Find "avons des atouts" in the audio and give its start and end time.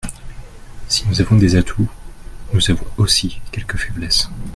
1.21-1.87